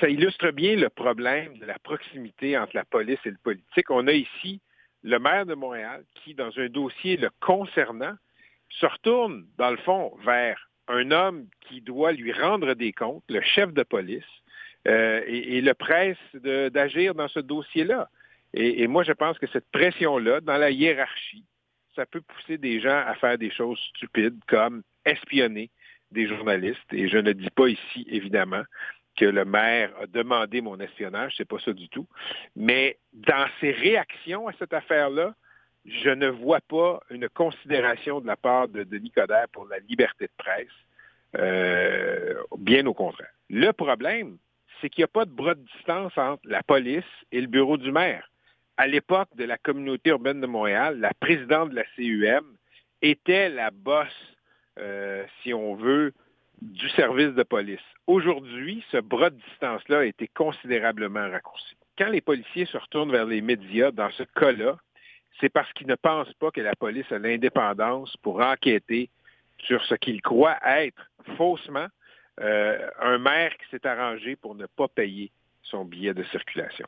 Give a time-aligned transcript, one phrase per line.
[0.00, 3.90] ça illustre bien le problème de la proximité entre la police et le politique.
[3.90, 4.60] On a ici
[5.02, 8.14] le maire de Montréal qui, dans un dossier le concernant,
[8.70, 13.40] se retourne, dans le fond, vers un homme qui doit lui rendre des comptes, le
[13.40, 14.24] chef de police,
[14.88, 18.08] euh, et, le presse d'agir dans ce dossier-là.
[18.54, 21.44] Et, moi, je pense que cette pression-là, dans la hiérarchie,
[21.94, 25.70] ça peut pousser des gens à faire des choses stupides comme espionner
[26.10, 26.92] des journalistes.
[26.92, 28.62] Et je ne dis pas ici, évidemment,
[29.16, 32.06] que le maire a demandé mon espionnage, c'est pas ça du tout.
[32.56, 35.34] Mais dans ses réactions à cette affaire-là,
[35.84, 40.26] je ne vois pas une considération de la part de Denis Coderre pour la liberté
[40.26, 40.68] de presse.
[41.36, 43.30] Euh, bien au contraire.
[43.48, 44.38] Le problème,
[44.80, 47.76] c'est qu'il n'y a pas de bras de distance entre la police et le bureau
[47.76, 48.30] du maire.
[48.76, 52.56] À l'époque de la communauté urbaine de Montréal, la présidente de la CUM
[53.02, 54.08] était la bosse,
[54.78, 56.12] euh, si on veut,
[56.62, 57.80] du service de police.
[58.06, 61.76] Aujourd'hui, ce bras de distance-là a été considérablement raccourci.
[61.96, 64.76] Quand les policiers se retournent vers les médias, dans ce cas-là,
[65.40, 69.08] c'est parce qu'ils ne pensent pas que la police a l'indépendance pour enquêter
[69.58, 71.86] sur ce qu'ils croient être faussement
[72.40, 75.30] euh, un maire qui s'est arrangé pour ne pas payer
[75.62, 76.86] son billet de circulation.